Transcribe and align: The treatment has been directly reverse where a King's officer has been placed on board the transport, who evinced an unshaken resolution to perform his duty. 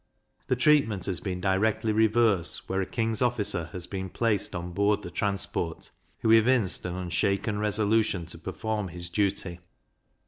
The 0.47 0.55
treatment 0.55 1.05
has 1.05 1.19
been 1.19 1.39
directly 1.39 1.93
reverse 1.93 2.67
where 2.67 2.81
a 2.81 2.87
King's 2.87 3.21
officer 3.21 3.65
has 3.71 3.85
been 3.85 4.09
placed 4.09 4.55
on 4.55 4.71
board 4.71 5.03
the 5.03 5.11
transport, 5.11 5.91
who 6.21 6.31
evinced 6.31 6.87
an 6.87 6.95
unshaken 6.95 7.59
resolution 7.59 8.25
to 8.25 8.39
perform 8.39 8.87
his 8.87 9.11
duty. 9.11 9.59